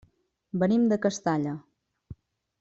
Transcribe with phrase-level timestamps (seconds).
[0.63, 1.55] Venim de Castalla.